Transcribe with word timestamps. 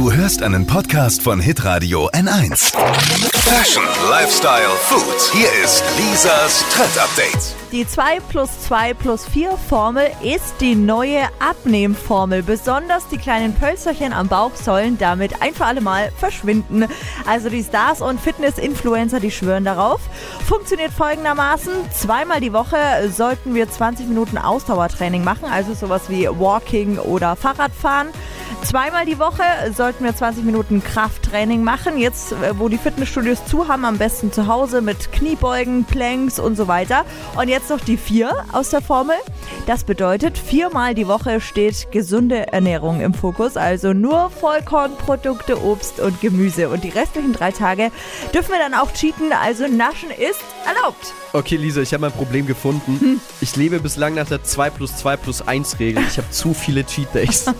Du 0.00 0.10
hörst 0.10 0.42
einen 0.42 0.66
Podcast 0.66 1.20
von 1.20 1.40
Hitradio 1.40 2.08
N1. 2.12 2.74
Fashion, 3.34 3.84
Lifestyle, 4.08 4.70
Food. 4.84 5.30
Hier 5.30 5.48
ist 5.62 5.84
Lisas 5.98 6.64
Trend 6.72 6.98
Update. 6.98 7.54
Die 7.70 7.86
2 7.86 8.20
plus 8.20 8.48
2 8.62 8.94
plus 8.94 9.26
4 9.26 9.58
Formel 9.68 10.06
ist 10.22 10.54
die 10.62 10.74
neue 10.74 11.24
Abnehmformel. 11.38 12.42
Besonders 12.42 13.08
die 13.08 13.18
kleinen 13.18 13.52
Pölsterchen 13.52 14.14
am 14.14 14.28
Bauch 14.28 14.54
sollen 14.54 14.96
damit 14.96 15.42
ein 15.42 15.52
für 15.52 15.66
alle 15.66 15.82
Mal 15.82 16.10
verschwinden. 16.16 16.86
Also 17.26 17.50
die 17.50 17.62
Stars 17.62 18.00
und 18.00 18.18
Fitness-Influencer, 18.22 19.20
die 19.20 19.30
schwören 19.30 19.66
darauf. 19.66 20.00
Funktioniert 20.48 20.92
folgendermaßen. 20.92 21.74
Zweimal 21.92 22.40
die 22.40 22.54
Woche 22.54 22.78
sollten 23.14 23.54
wir 23.54 23.70
20 23.70 24.08
Minuten 24.08 24.38
Ausdauertraining 24.38 25.22
machen, 25.24 25.44
also 25.52 25.74
sowas 25.74 26.08
wie 26.08 26.26
Walking 26.26 26.96
oder 26.96 27.36
Fahrradfahren. 27.36 28.08
Zweimal 28.64 29.06
die 29.06 29.18
Woche 29.18 29.42
sollten 29.74 30.04
wir 30.04 30.14
20 30.14 30.44
Minuten 30.44 30.82
Krafttraining 30.82 31.64
machen. 31.64 31.98
Jetzt, 31.98 32.32
äh, 32.32 32.58
wo 32.58 32.68
die 32.68 32.78
Fitnessstudios 32.78 33.44
zu 33.46 33.68
haben, 33.68 33.84
am 33.84 33.98
besten 33.98 34.32
zu 34.32 34.46
Hause 34.46 34.80
mit 34.80 35.12
Kniebeugen, 35.12 35.84
Planks 35.84 36.38
und 36.38 36.56
so 36.56 36.68
weiter. 36.68 37.04
Und 37.36 37.48
jetzt 37.48 37.70
noch 37.70 37.80
die 37.80 37.96
vier 37.96 38.32
aus 38.52 38.70
der 38.70 38.82
Formel. 38.82 39.16
Das 39.66 39.84
bedeutet, 39.84 40.38
viermal 40.38 40.94
die 40.94 41.06
Woche 41.06 41.40
steht 41.40 41.92
gesunde 41.92 42.52
Ernährung 42.52 43.00
im 43.00 43.14
Fokus. 43.14 43.56
Also 43.56 43.92
nur 43.92 44.30
Vollkornprodukte, 44.30 45.62
Obst 45.62 46.00
und 46.00 46.20
Gemüse. 46.20 46.68
Und 46.68 46.84
die 46.84 46.88
restlichen 46.88 47.32
drei 47.32 47.52
Tage 47.52 47.90
dürfen 48.34 48.52
wir 48.52 48.58
dann 48.58 48.74
auch 48.74 48.92
cheaten. 48.92 49.32
Also 49.32 49.66
naschen 49.68 50.10
ist 50.10 50.40
erlaubt. 50.66 51.14
Okay, 51.32 51.56
Lisa, 51.56 51.80
ich 51.80 51.92
habe 51.92 52.00
mein 52.02 52.12
Problem 52.12 52.46
gefunden. 52.46 52.98
Hm. 53.00 53.20
Ich 53.40 53.54
lebe 53.54 53.78
bislang 53.78 54.14
nach 54.14 54.26
der 54.26 54.42
2 54.42 54.70
plus 54.70 54.96
2 54.96 55.16
plus 55.16 55.46
1 55.46 55.78
Regel. 55.78 56.02
Ich 56.08 56.18
habe 56.18 56.28
zu 56.30 56.52
viele 56.54 56.84
Cheat 56.84 57.14
Days. 57.14 57.44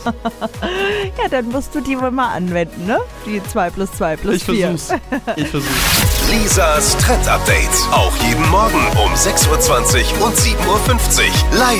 Ja, 1.20 1.28
dann 1.28 1.48
musst 1.48 1.74
du 1.74 1.80
die 1.80 1.98
wohl 2.00 2.10
mal 2.10 2.28
anwenden, 2.34 2.86
ne? 2.86 2.98
Die 3.26 3.42
2 3.42 3.70
plus 3.70 3.90
2 3.92 4.16
plus 4.16 4.36
Ich 4.36 4.44
4. 4.44 4.68
versuch's. 4.68 5.00
Ich 5.36 5.48
versuch's. 5.50 6.30
Lisas 6.30 6.96
Trend 6.98 7.26
Update. 7.28 7.68
Auch 7.92 8.12
jeden 8.28 8.48
Morgen 8.50 8.78
um 9.04 9.12
6.20 9.12 10.20
Uhr 10.20 10.26
und 10.26 10.36
7.50 10.36 10.58
Uhr. 10.68 11.58
Live 11.58 11.79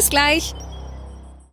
Bis 0.00 0.08
gleich. 0.08 0.54